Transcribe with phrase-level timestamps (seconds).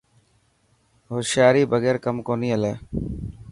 [1.11, 2.73] هوشيري بگير ڪم ڪونهي هلي.